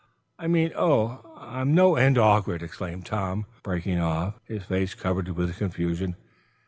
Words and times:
"I 0.39 0.47
mean 0.47 0.71
oh, 0.75 1.31
I'm 1.37 1.75
no 1.75 1.95
end 1.95 2.17
awkward," 2.17 2.63
exclaimed 2.63 3.05
Tom, 3.05 3.45
breaking 3.61 3.99
off, 3.99 4.33
his 4.45 4.63
face 4.63 4.95
covered 4.95 5.27
with 5.29 5.59
confusion. 5.59 6.15